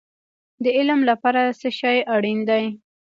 د 0.63 0.65
علم 0.77 0.99
لپاره 1.09 1.41
څه 1.59 1.69
شی 1.79 1.97
اړین 2.15 2.39
دی؟ 2.49 2.63